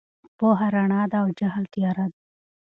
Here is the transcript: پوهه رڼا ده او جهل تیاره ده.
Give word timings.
پوهه 0.37 0.67
رڼا 0.75 1.01
ده 1.11 1.17
او 1.23 1.27
جهل 1.39 1.63
تیاره 1.73 2.05
ده. 2.11 2.17